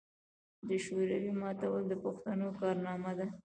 [0.67, 3.27] د شوروي ماتول د پښتنو کارنامه ده.